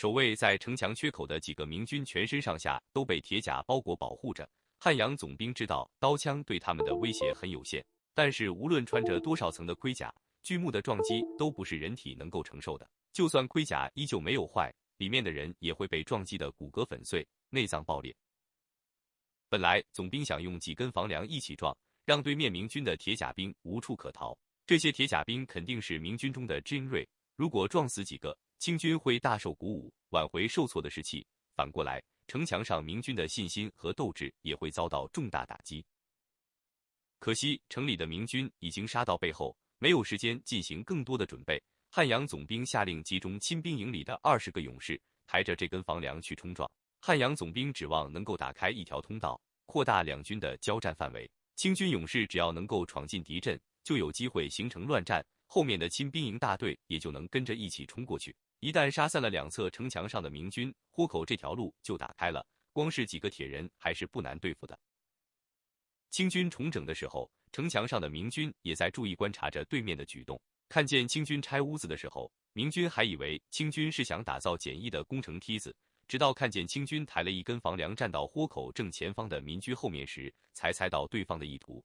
[0.00, 4.48] 守卫在城墙缺口的几个明军全身上下都被铁甲包裹保护着。
[4.78, 10.10] 汉阳总兵知道刀枪对他们的威胁很有限，但是无论穿着多少层的盔甲，
[10.42, 12.90] 巨木的撞击都不是人体能够承受的。
[13.12, 18.16] 就算盔甲依旧没有坏，里面的人也会被撞击的骨骼粉碎、内脏爆裂。
[19.50, 21.76] 本来总兵想用几根房梁一起撞，
[22.06, 24.34] 让对面明军的铁甲兵无处可逃。
[24.64, 27.06] 这些铁甲兵肯定是明军中的精锐，
[27.40, 31.26] 如果撞死几个，清军会大受鼓舞，挽回受挫的士气。
[31.56, 31.98] 反过来。
[32.26, 35.82] 城墙上明军的信心和斗志也会遭到重大打击。
[37.18, 41.58] 可惜城里的明军已经杀到背后，没有时间进行更多的准备。
[41.88, 46.70] 汉阳总兵下令集中亲兵营里的二十个勇士，抬着这根房梁去冲撞。
[47.00, 51.28] 汉阳总兵指望能够打开一条通道，扩大两军的交战范围。
[51.56, 58.32] 清军勇士只要能够闯进敌阵，就有机会形成乱战，后面的亲兵营大队也就能跟着一起冲过去。
[58.60, 62.46] 一旦杀散了两侧城墙上的明军，豁口这条路就打开了。
[62.72, 64.78] 光是几个铁人还是不难对付的。
[66.08, 70.40] 清军重整的时候，城墙上的明军也在注意观察着对面的举动。
[70.68, 75.74] 看见清军拆屋子的时候，明军还以为清军是想打造简易的工程梯子，
[76.06, 81.84] 直到看见清军抬了一根房梁站到豁口正前方的民居后面时，才猜到对方的意图。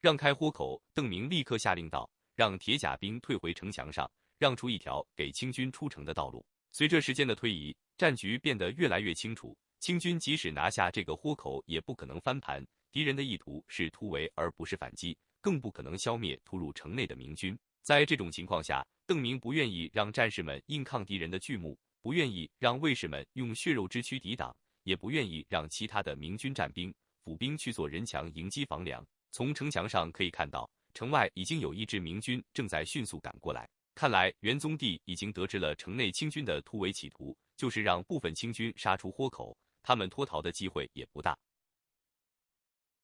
[0.00, 4.08] 让开豁口，邓明立刻下令道：“让铁甲兵退回城墙上。”
[4.38, 6.46] 让出一条给清军出城的道路。
[6.70, 9.58] 随着时间的推移，战局变得越来越清楚。
[9.80, 12.64] 清军即使拿下这个豁口，也不可能翻盘。
[12.92, 17.58] 敌人的意图是突围，而不是反击，更不可能消灭突入城内的明军。
[17.82, 29.04] 在这种情况下，邓明不愿意让战士们硬抗敌人的巨木，不愿意让卫士们用血肉之躯抵挡，也不愿意让其他的明军战兵、府兵去做人墙迎击房梁。
[29.32, 33.70] 从城墙上可以看到，城外已经有一支明军正在迅速赶过来。
[33.94, 41.38] 看来元宗帝已经得知了城内清军的突围企图，就是让部分清军杀出豁口，他们脱逃的机会也不大。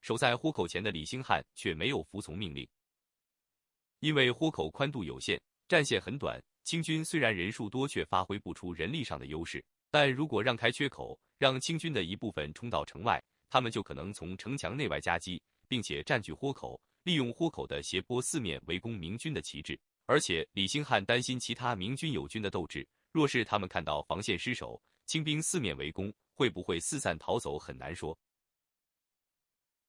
[0.00, 2.68] 守在豁口前的李兴汉却没有服从命令，
[4.00, 9.64] 因为豁口宽度有限，战线很短，清军虽然人数多，却发挥不出人力上的优势。
[9.92, 19.78] 但如果让开缺口，让清军的一部分冲到城外，他们就可能从城墙内外夹击，并且占据豁口，利用豁口的斜坡四面围攻明军的旗帜。
[20.06, 28.18] 而且李兴汉担心其他明军友军的斗志，若是他们看到防线失守，清兵四面围攻，会不会四散逃走很难说。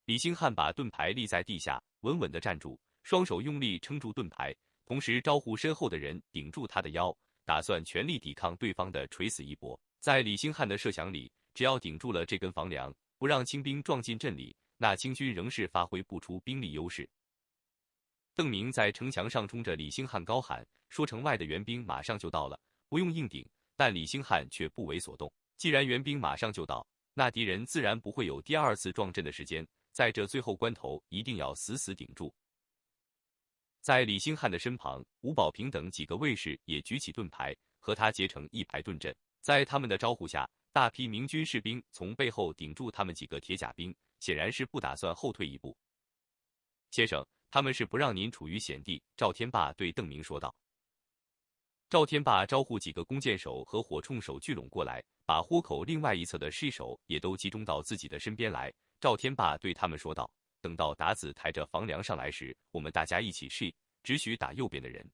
[0.06, 4.56] 李兴汉把盾牌立在地下，稳稳地站住，双手用力撑住盾牌，
[4.86, 9.78] 同时招呼身后的人顶住他的腰，打算全力抵抗对方的垂死一搏。
[10.00, 17.09] 在李兴汉的设想里，只要顶住了这根房梁，不让清兵撞进阵里，那清军仍是发挥不出兵力优势。
[18.34, 22.59] 邓明在城墙上冲着李兴汉高喊，说：“城外的援兵马上就到了，
[22.90, 23.47] 不用硬顶。”
[23.78, 25.31] 但李兴汉却不为所动。
[25.58, 29.68] 既然援兵马上就到，那敌人自然不会有第二次撞阵的时间。
[29.91, 32.34] 在这最后关头，一定要死死顶住。
[33.80, 39.16] 在李兴汉的身旁，吴保平等几个卫士也举起盾牌，和他结成一排盾阵。
[39.40, 45.78] 在他们的招呼下，大批明军士兵从背后顶住他们几个铁甲兵，显然是不打算后退一步。
[46.92, 47.26] 先生。
[47.52, 50.53] 他们是不让您处于险地，赵天霸对邓明说道。
[51.90, 58.74] 赵天霸招呼几个弓箭手和火铳手聚拢过来，把豁口另外一侧的尸首也都集中到自己的身边来。
[59.00, 65.09] 赵天霸对他们说道：“等到达子抬着房梁上来时，我们大家一起试，只许打右边的人。”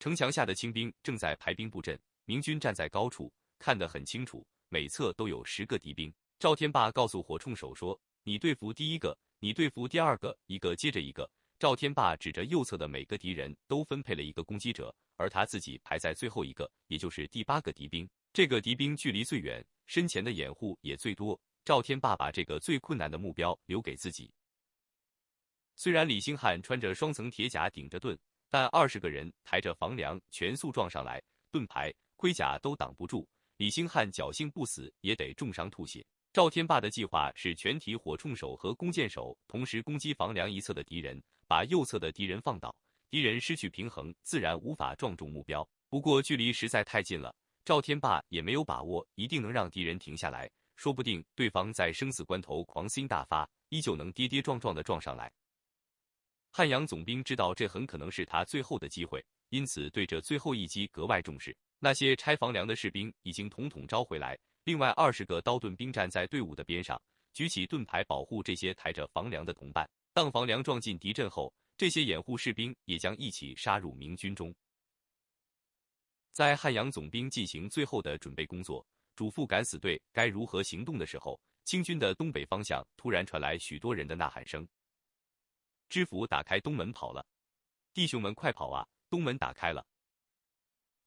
[0.00, 6.12] 城墙下的清兵正在排兵布阵，明军站在高处，看得很清楚，每侧都有十个敌兵。
[6.38, 11.28] 赵天霸告诉火铳手说：“你对付第一个。”你对付第二个，一个接着一个。
[11.60, 18.08] 赵天霸指着右侧的每个敌人都分配了一个攻击者，而他自己排在最后一个，也就是第八个敌兵。
[18.32, 21.40] 这个敌兵距离最远，身前的掩护也最多。
[21.64, 24.32] 赵天霸把这个最困难的目标留给自己。
[25.76, 28.18] 虽然李兴汉穿着双层铁甲顶着盾，
[28.50, 31.22] 但二十个人抬着房梁全速撞上来，
[31.52, 33.28] 盾牌、盔甲都挡不住。
[33.58, 36.04] 李兴汉侥幸不死，也得重伤吐血。
[36.38, 42.72] 赵天霸的计划是全体火铳手和弓箭手同时攻击房梁一侧的敌人，把右侧的敌人放倒。
[43.10, 45.68] 敌人失去平衡，自然无法撞中目标。
[45.88, 50.48] 不过距离实在太近了，赵天霸也没有把握一定能让敌人停下来。
[50.76, 55.28] 说不定对方在生死关头狂心大发，依旧能跌跌撞撞的撞上来。
[56.52, 61.56] 汉阳总兵知道这很可能是他最后的机会，因此对这最后一击格外重视。
[61.80, 64.38] 那些拆房梁的士兵已经统统招回来。
[64.68, 67.00] 另外二十个刀盾兵站在队伍的边上，
[67.32, 69.88] 举起盾牌保护这些抬着房梁的同伴。
[70.12, 74.54] 当房梁撞进敌阵后，这些掩护士兵也将一起杀入明军中。
[76.32, 78.86] 在汉阳总兵进行最后的准备工作，
[79.16, 84.68] 嘱咐敢死队该如何行动的时候，清军的东北方向突然传来许多人的呐喊声
[85.88, 87.26] ：“知府打开东门跑了，
[87.94, 88.86] 弟兄们快跑啊！
[89.08, 89.86] 东门打开了！”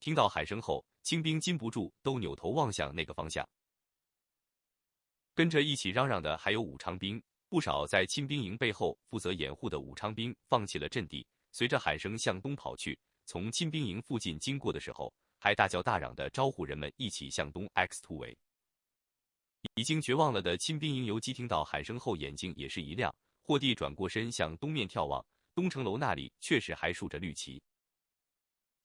[0.02, 3.48] 听到喊声后，清兵禁不住都扭头望向那个方向。
[5.34, 12.98] 跟着一起嚷嚷的还有武昌兵，不少在清兵营背后负责掩护的武昌兵放弃了阵地，随着喊声向东跑去。
[13.26, 18.38] 从清兵营附近经过的时候，还大叫大嚷的招呼人们一起向东 X 突围。
[19.76, 23.14] 已经绝望了的清兵营游击听到喊声后，眼睛也是一亮。
[23.42, 25.26] 霍地转过身向东面眺望，
[25.56, 27.62] 东城楼那里确实还竖着绿旗。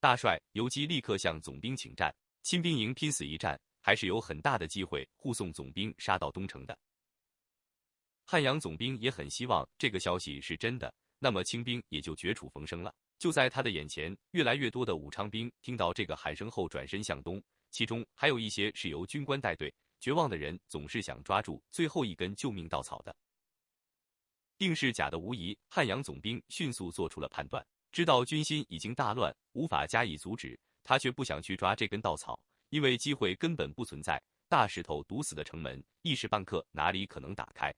[0.07, 2.15] 大帅，游击立刻向总兵请战，
[2.45, 3.61] 清兵营拼死一战。
[3.81, 6.79] 还是有很大的机会护送总兵杀到东城的。
[8.25, 12.95] 汉阳总兵也很希望这个消息是真的，那么清兵也就绝处逢生了。
[13.19, 17.43] 就在他的眼前，越来越多的武昌兵听到这个喊声后转身向东，
[17.73, 19.75] 其中还有一些是由军官带队。
[19.99, 23.13] 绝望的人总是想抓住最后一根救命稻草的，
[24.57, 25.59] 定是假的无疑。
[25.67, 32.39] 汉阳总兵迅速做出了判断，知道军心已经大乱，无法加以阻止，他却不想去抓这根稻草。
[32.69, 37.75] 因为机会根本不存在，大石头堵死的城门，一时半刻哪里可能打开？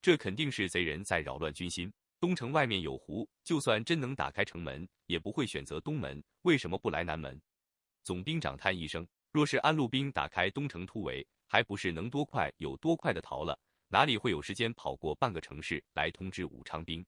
[0.00, 1.92] 这肯定是贼人在扰乱军心。
[2.18, 7.38] 东城外面有湖，就算真能打开城门，也不会选择东门，为什么不来南门？
[8.02, 13.60] 总兵长叹一声：“若是安陆兵打开东城突围，还不是能多快有多快的逃了？
[13.88, 17.04] 哪里会有时间跑过半个城市来通知武昌兵？”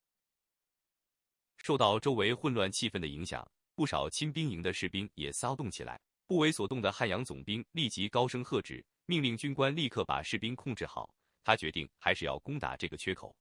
[1.63, 6.01] 受到周围混乱气氛的影响，不少亲兵营的士兵也骚动起来。
[6.27, 11.13] 不为所动的汉阳总兵立即高声喝止，命令军官立刻把士兵控制好。
[11.43, 13.35] 他决定还是要攻打这个缺口。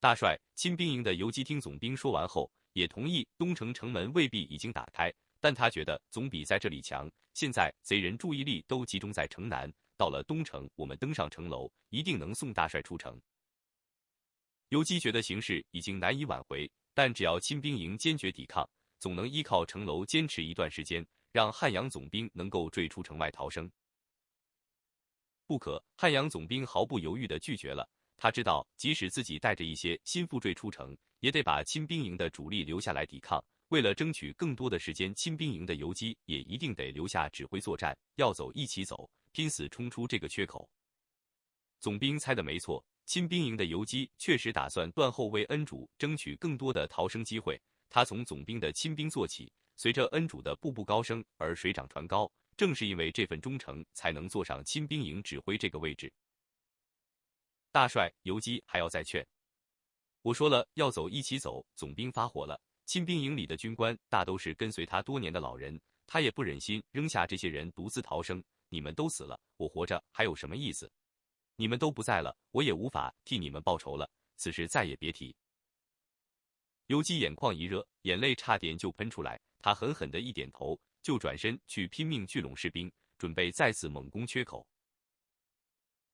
[0.00, 7.10] 大帅，亲兵营的游击厅总兵说完后，也同意东城城门未必已经打开，但他觉得总比在这里强。
[7.34, 13.20] 现在贼人注意力都集中在城南，到了东城，我们登上城楼，一定能送大帅出城。
[14.68, 18.68] 游击觉的形势已经难以挽回，但只要亲兵营坚决抵抗，
[18.98, 21.06] 总能依靠城楼坚持一段时间。
[21.30, 23.70] 让汉阳总兵能够坠出城外逃生，
[25.46, 25.80] 不可！
[25.94, 27.88] 汉阳总兵毫不犹豫地拒绝了。
[28.16, 33.44] 他知道，即使自己带着一些心腹坠出城，也得把亲兵营的主力留下来抵抗。
[33.68, 37.96] 为了争取更多的时间，亲兵营的游击也一定得留下指挥作战。
[38.16, 40.68] 要走一起走，拼死冲出这个缺口。
[41.78, 47.58] 总兵猜的没错，亲兵营的游击确实打算断后，为恩主争取更多的逃生机会。
[47.88, 49.50] 他从总兵的亲兵做起。
[49.76, 56.12] 随着恩主的步步高升而水涨船高，正是因为这份忠诚，才能坐上亲兵营指挥这个位置。
[57.72, 59.26] 大帅，游击还要再劝。
[60.20, 62.60] 我说了要走一起走，总兵发火了。
[62.84, 68.44] 亲兵营里的军官大都是跟随他多年的老人，他也不忍心扔下这些人独自逃生。
[68.68, 70.92] 你们都死了，我活着还有什么意思？
[71.60, 74.08] 你们都不在了，我也无法替你们报仇了。
[74.36, 75.34] 此事再也别提。
[76.86, 79.40] 游击眼眶一热，眼泪差点就喷出来。
[79.58, 84.64] 他狠狠的一点头，就转身去拼命聚拢士兵，准备再次猛攻缺口。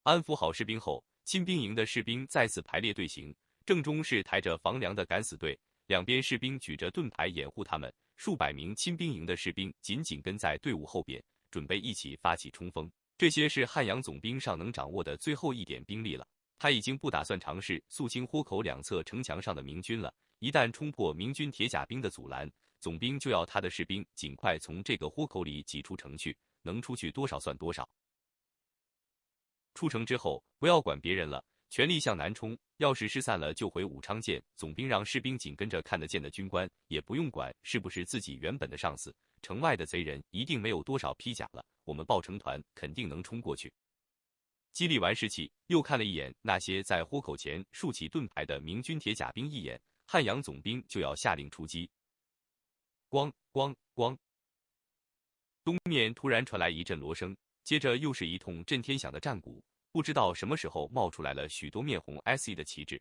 [0.04, 3.36] 安抚好士兵后，亲兵营的士兵再次排列队形，
[3.66, 7.94] 正中是抬着房梁的敢死队，两边士兵举着盾牌掩护他们。
[8.16, 12.90] 数百名亲兵营的士兵紧紧跟在队伍后边，准备一起发起冲锋。
[13.16, 16.26] 这些是汉阳总兵尚能掌握的最后一点兵力了。
[16.58, 20.12] 他已经不打算尝试肃清豁口两侧城墙上的明军了。
[20.38, 27.88] 一旦冲破明军铁甲兵的阻拦，总兵就要他的士兵尽快从这个豁口里挤出城去，能出去多少算多少。
[29.74, 32.56] 出城之后，不要管别人了，全力向南冲。
[32.78, 34.42] 要是失散了，就回武昌见。
[34.56, 39.14] 总兵让士兵紧跟着看得见的军官，也不用管是不是自己原本的上司。
[39.44, 43.70] 城外的贼人一定没有多少披甲了，我们抱成团，肯定能冲过去。
[44.72, 51.88] 激励完士气，又看了一眼那些在豁口前竖起盾牌的明军铁甲兵一眼，汉阳总兵就要下令出击。
[53.08, 54.16] 咣咣咣！
[55.62, 59.62] 东面突然传来一阵锣声，接着又是一通震天响的战鼓。
[59.92, 63.00] 不知道什么时候冒出来了许多面红 S.E 的旗帜。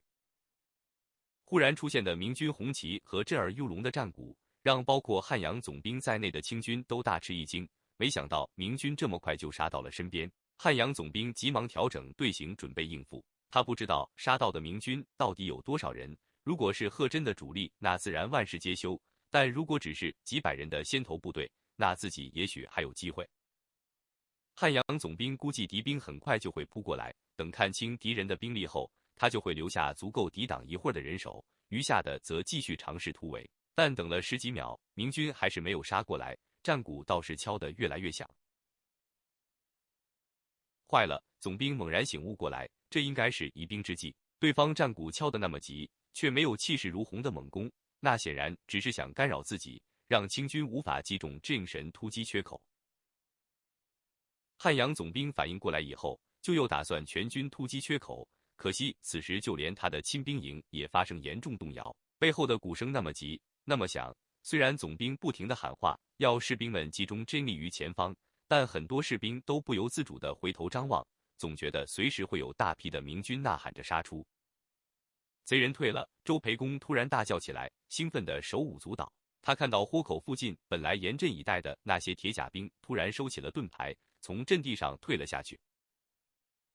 [1.44, 7.70] 忽然出现的明军红旗和震耳欲聋的战鼓，让包括汉阳总兵在内的清军都大吃一惊。
[7.98, 10.30] 没想到明军这么快就杀到了身边。
[10.58, 13.24] 汉阳总兵急忙调整队形，准备应付。
[13.52, 16.18] 他不知道杀到的明军到底有多少人。
[16.44, 19.00] 如果是贺真的主力，那自然万事皆休。
[19.30, 23.28] 但如果只是几百人的先头部队，那自己也许还有机会。
[24.56, 33.50] 汉阳总兵估计敌兵很快就会扑过来，等看清敌人的兵力后，他就会留下足够抵挡一会儿的人手，余下的则继续尝试突围。
[33.76, 38.30] 但等了十几秒，明军还是没有杀过来，战鼓倒是敲得越来越响。
[40.88, 41.24] 坏了！
[41.40, 44.16] 总兵猛然醒悟过来，这应该是疑兵之计。
[44.40, 52.62] 对方战鼓敲得那么急，却没有气势如虹的猛攻，那显然只是想干扰自己，让清军无法击中智应神突击缺口。
[54.58, 58.28] 汉阳总兵反应过来以后，就又打算全军突击缺口。
[58.56, 64.16] 可惜此时就连他的亲兵营也发生严重动摇，背后的鼓声那么急，那么想。
[64.46, 68.14] 虽然总兵不停的喊话，要士兵们集中真力于前方。
[68.46, 71.06] 但很多士兵都不由自主地回头张望，
[71.38, 74.24] 总觉得随时会有大批的明军呐喊着杀出。
[75.46, 79.12] 贼人退了，周培公突然大叫起来，兴奋的手舞足蹈。
[79.42, 85.60] 他看到豁口附近本来严阵以待的那些铁甲兵，突然收起了盾牌，从阵地上退了下去。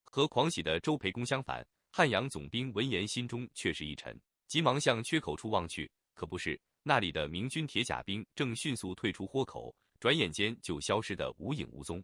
[0.04, 9.76] 和狂喜的周培公相反，汉阳总兵闻言心中却是一沉，急忙向缺口处望去，可不是，那里的明军铁甲兵正迅速退出豁口。
[10.00, 12.02] 转眼间就消失得无影无踪。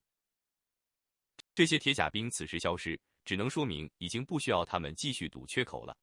[1.54, 5.96] 这些铁甲兵此时消失，只能说明已经不需要他们继续堵缺口了。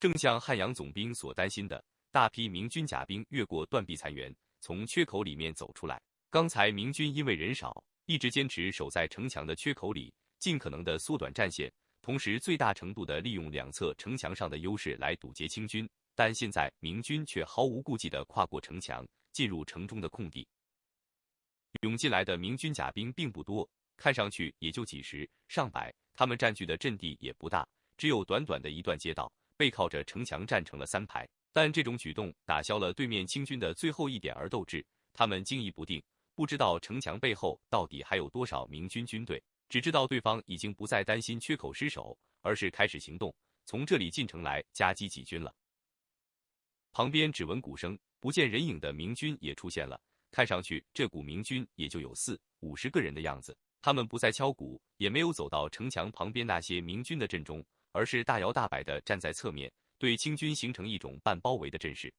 [0.00, 6.02] 正像汉阳总兵所担心的，大批明军甲兵越过断壁残垣，从缺口里面走出来。
[6.30, 15.86] 刚才明军因为人少，一直坚持守在城墙的缺口里，尽可能的缩短战线，同时最大程度的利用两侧城墙上的优势来堵截清军。
[16.16, 19.06] 但现在明军却毫无顾忌的跨过城墙。
[19.32, 20.48] 进入城中的空地，
[21.82, 25.94] 涌进来的明军甲兵并不多，看上去也就几十上百。
[26.14, 27.68] 他们占据的阵地也不大，
[27.98, 31.28] 只有短短的一段街道，背靠着城墙站成了三排。
[31.52, 34.82] 但这种举动打消了对面清军的最后一点儿斗志，
[35.12, 36.02] 他们惊疑不定，
[36.34, 43.34] 不知道城墙背后到底还有多少明军军队，只知道对方已经不再担心缺口失守，而是开始行动，
[43.66, 45.54] 从这里进城来夹击己军了。
[46.96, 47.98] 旁边只闻鼓声。
[48.20, 50.00] 不见人影的明军也出现了，
[50.30, 53.54] 看上去这股明军也就有四五十个人的样子。
[53.82, 57.62] 他们不再敲鼓，也没有走到城墙旁边那些明军的阵中，
[57.92, 62.10] 而是大摇大摆地站在侧面，对清军形成一种半包围的阵势。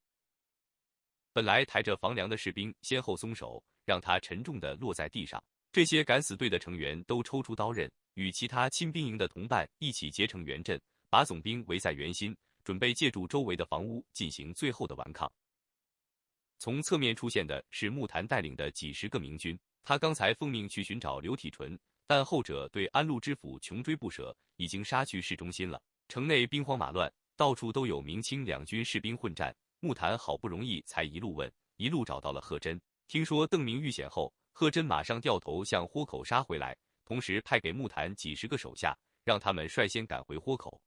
[1.32, 5.42] 本来抬着房梁的士兵先后松手，让他沉重地落在地上。
[5.72, 10.80] 这些敢死队的成员都抽出刀刃，与其他亲兵营的同伴一起结成圆阵，
[11.10, 12.34] 把总兵围在圆心，
[12.68, 15.26] 准备借助周围的房屋进行最后的顽抗。
[16.58, 25.80] 从侧面出现的是木坛带领的几十个明军，他刚才奉命去寻找刘体纯，但后者对安陆知府穷追不舍，已经杀去市中心了。
[26.08, 29.56] 城内兵荒马乱，到处都有明清两军士兵混战。
[29.80, 32.78] 木坛好不容易才一路问，一路找到了贺真。
[33.06, 38.94] 听说邓明遇险后，贺真马上掉头向豁口杀回来，同时派给木坛几十个手下，
[39.24, 40.78] 让他们率先赶回豁口。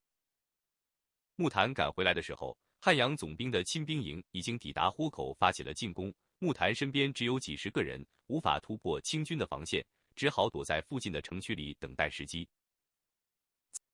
[1.35, 2.57] 木坛赶回来的时候。
[2.83, 6.11] 汉阳总兵的亲兵营已经抵达豁口，发起了进攻。
[6.39, 9.85] 木坛身边只有几十个人，无法突破清军的防线，
[10.15, 12.49] 只好躲在附近的城区里等待时机。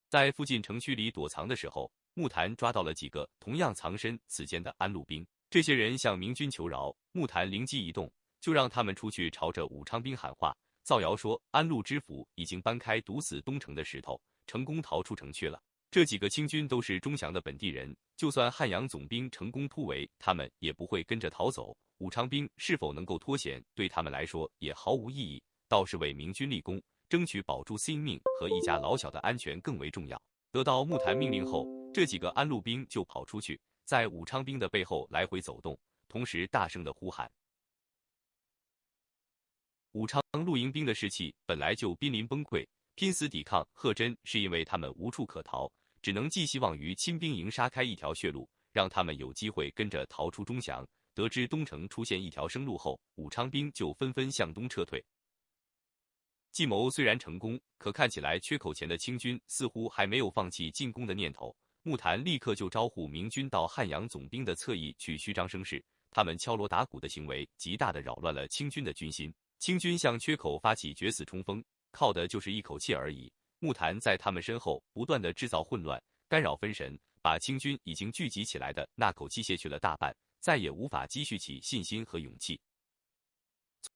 [0.08, 5.28] 在附近城区里躲藏的时候，木坛抓到了几个同样藏身此间的安陆兵。
[5.50, 15.62] 这些人向明军求饶，木坛灵机一动，就让他们出去朝着武昌兵喊话，造谣说安陆知府已经搬开堵死东城的石头，成功逃出城去了。
[15.90, 21.76] 这几个清军都是钟祥的本地人，就算汉阳总兵成功突围，他们也不会跟着逃走。
[22.00, 30.22] 武昌兵是否能够脱险，对他们来说也毫无意义，倒是为明军立功，争取保住性命和一家老小的安全更为重要。
[30.52, 35.80] 得到木坛命令后，这几个安陆兵就跑出去，在武昌兵的背后来回走动，
[36.10, 37.32] 同时大声的呼喊。
[39.94, 42.68] 武昌陆营兵的士气本来就濒临崩溃。
[42.94, 50.88] 拼死抵抗贺真，是因为他们无处可逃，只能寄希望于亲兵营杀开一条血路，让他们有机会跟着逃出钟祥。
[51.14, 55.04] 得知东城出现一条生路后，武昌兵就纷纷向东撤退。
[56.52, 61.56] 计谋虽然成功，可看起来缺口前的清军似乎还没有放弃进攻的念头。
[61.84, 69.34] 木檀立刻就招呼明军到汉阳总兵的侧翼去虚张声势，他们敲锣打鼓的行为极大的扰乱了清军的军心。
[69.60, 71.64] 清军向缺口发起决死冲锋。
[71.92, 73.32] 靠的就是一口气而已。
[73.60, 82.60] 木坛在他们身后不断的制造混乱，干扰分神，把清军已经聚集起来的那口气泄去了大半，再也无法积蓄起信心和勇气。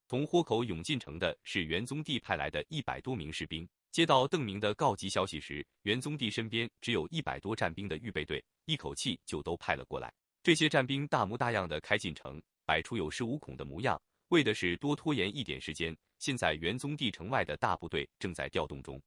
[0.07, 3.67] 从豁口涌进城的是元宗帝派来的一百多名士兵。
[3.91, 10.13] 接到邓明的告急消息时，元宗帝身边只有一百多战兵的预备队，一口气就都派了过来。
[10.41, 15.95] 这些战兵大模大样的开进城，摆出有恃无恐的模样，为的是多拖延一点时间。
[16.19, 19.01] 现在元宗帝城外的大部队正在调动中。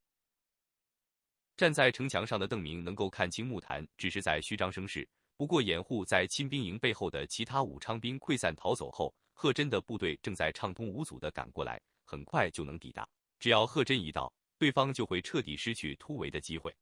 [1.56, 13.08] 站在城墙上的邓明能够看清木坛只是在虚张声势，不过掩护在亲兵营背后的其他武昌兵溃散逃走后，贺真的部队正在畅通无阻地赶过来，很快就能抵达。
[13.38, 16.74] 只要贺真一到，对方就会彻底失去突围的机会。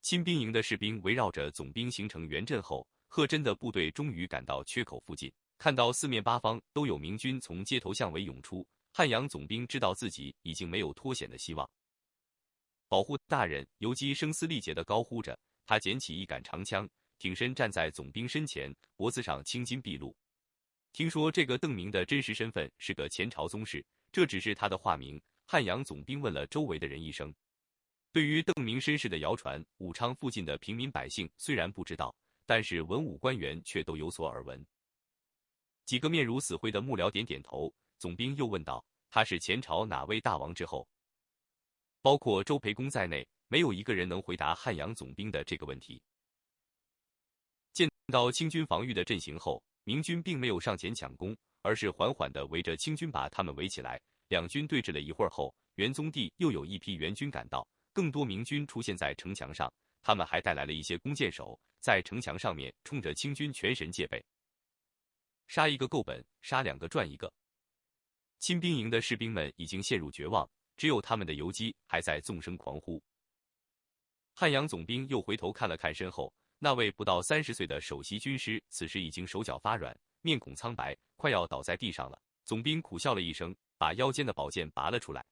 [0.00, 11.68] 亲兵营的士兵围绕着总兵形成圆阵后，贺真的部队终于赶到缺口附近，看到四面八方都有明军从街头巷尾涌出，汉阳总兵知道自己已经没有脱险的希望。
[12.90, 20.12] 保护大人，游击声嘶力竭地高呼着，他捡起一杆长枪，挺身站在总兵身前，脖子上青筋毕露。
[20.92, 25.22] 听说这个邓明的真实身份是个前朝宗室，这只是他的化名。
[25.46, 27.32] 汉阳总兵问了周围的人一声。
[28.10, 32.12] 对于邓明身世的谣传，武昌附近的平民百姓虽然不知道，
[32.44, 34.66] 但是文武官员却都有所耳闻。
[35.86, 37.72] 几个面如死灰的幕僚点点头。
[37.98, 40.88] 总兵又问道：“他是前朝哪位大王之后？”
[42.02, 46.00] 包括周培公在内，没有一个人能回答汉阳总兵的这个问题。
[47.72, 54.00] 见到清军防御的阵型后，明军并没有上前抢攻，而是缓缓地围着清军把他们围起来。
[54.28, 64.24] 两军对峙了一会儿后，元宗帝又有一批援军赶到，更多明军出现在城墙上，他们还带来了一些弓箭手，在城墙上面冲着清军全神戒备。
[65.48, 67.32] 杀一个够本，杀两个赚一个。
[68.38, 70.48] 亲兵营的士兵们已经陷入绝望。
[70.80, 73.02] 只有他们的游击还在纵声狂呼。
[74.32, 82.18] 汉阳总兵又回头看了看身后那位不到三十岁的首席军师，此时已经手脚发软，面孔苍白，快要倒在地上了。
[82.46, 85.22] 总兵苦笑了一声，把腰间的宝剑拔了出来。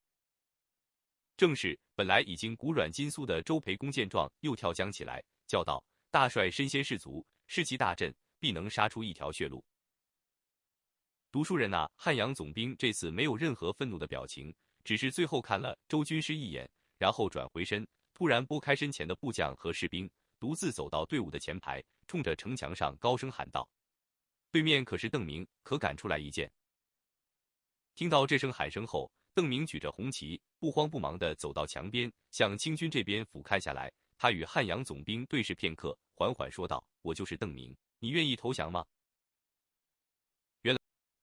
[1.35, 9.65] 正是本来已经骨软筋酥的周培公见状，又跳江起来，叫道：“大帅身先士卒，士气大振，必能杀出一条血路。”
[11.33, 14.55] 读书人呐，汉阳总兵这次没有任何愤怒的表情。
[14.89, 16.67] 只是最后看了周军师一眼，
[16.97, 23.69] 然后转回身，突然拨开身前的部将和士兵，独自走到队伍的前排，冲着城墙上高声喊道
[24.51, 26.51] ：“对面可是邓明，可敢出来一见？”
[27.97, 33.93] 听到这声喊声后，邓明举着红旗，不慌不忙地走到墙边，向清军这边俯瞰下来。
[34.17, 38.83] 他与汉阳总兵对视片刻，缓缓说道：“我就是邓明，你愿意投降吗？”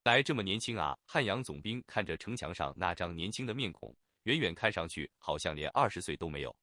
[0.05, 0.95] 来这么年轻啊！
[1.03, 3.91] 汉阳总兵看着城墙上那张年轻的面孔，
[4.25, 6.55] 远远看上去好像连二十岁都没有。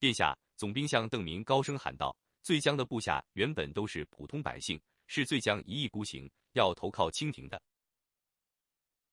[0.00, 7.62] 殿下，总兵向邓明高声喊道：“醉江的部下原本都是普通百姓，是醉江一意孤行，要投靠清廷的。”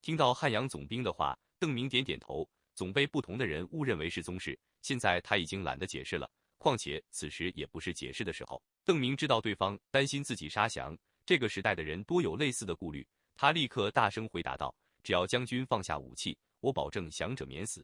[0.01, 2.49] 听到汉阳总兵的话，邓明点点头。
[2.73, 8.59] 总被不同的人误认为是宗室，现在他已经懒得解释了，况且此时也不是解释的时候。
[8.83, 10.97] 邓明知道对方担心自己杀降。
[11.25, 17.83] 这个时代的人多有类似的顾虑，他立刻大声回答道：“只要将军放下武器，我保证降者免死。”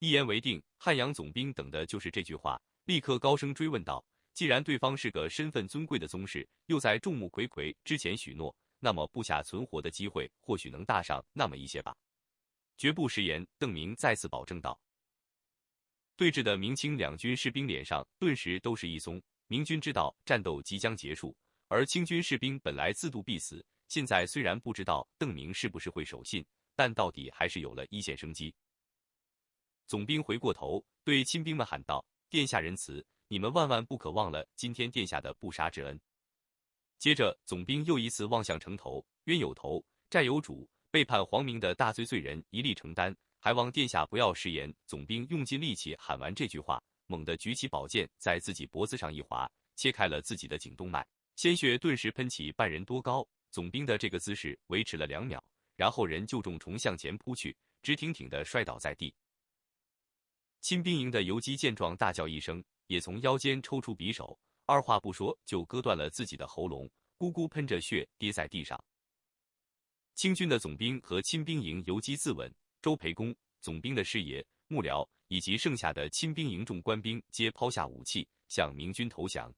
[0.00, 11.96] 一言为定，汉阳总兵等的就是这句话，立刻高声追问道：“既然对方是个身份尊贵的宗室，又在众目睽睽之前许诺，那么部下存活的机会或许能大上那么一些吧？”
[12.76, 14.76] 绝不食言，邓明再次保证道。
[16.16, 21.36] 对峙的明清两军士兵脸上顿时都是一松，明军知道战斗即将结束。
[21.72, 26.44] 而清军士兵本来自度必死，现在虽然不知道邓明是不是会守信，
[26.76, 28.54] 但到底还是有了一线生机。
[29.86, 35.98] 总兵回过头对亲兵们喊道：“殿下仁慈，你们万万不可忘了今天殿下的不杀之恩。”
[37.00, 44.70] 接着，总兵又一次望向城头，冤有头，债有主，背叛皇明的大罪罪人一力承担，还望殿下不要食言。
[44.84, 51.02] 总兵用尽力气喊完这句话，猛地举起宝剑，在自己脖子上一划，切开了自己的颈动脉。
[51.34, 55.42] 鲜血顿时喷起半人多高，总兵的这个姿势维持了两秒，
[55.76, 59.14] 然后人就重重向前扑去，直挺挺的摔倒在地。
[60.60, 68.82] 亲兵营的游击见状，大叫一声，也从腰间抽出匕首，二话不说就割断了自己的喉咙，咕咕喷着血跌在地上。
[70.14, 79.52] 清军的总兵和亲兵营游击自刎，周培公、总兵的师爷、幕僚以及剩下的亲兵营众官兵皆抛下武器，向明军投降。